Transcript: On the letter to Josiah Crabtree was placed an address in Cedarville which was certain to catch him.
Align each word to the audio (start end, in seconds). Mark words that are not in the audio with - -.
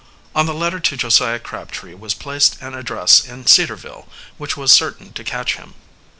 On 0.33 0.47
the 0.47 0.53
letter 0.55 0.79
to 0.79 0.97
Josiah 0.97 1.37
Crabtree 1.37 1.93
was 1.93 2.15
placed 2.15 2.59
an 2.59 2.73
address 2.73 3.23
in 3.23 3.45
Cedarville 3.45 4.09
which 4.39 4.57
was 4.57 4.71
certain 4.71 5.13
to 5.13 5.23
catch 5.23 5.57
him. 5.57 5.75